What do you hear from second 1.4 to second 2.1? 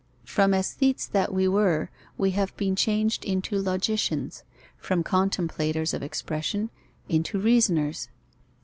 were,